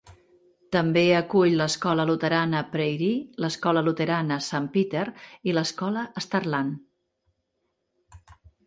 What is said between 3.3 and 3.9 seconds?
l'escola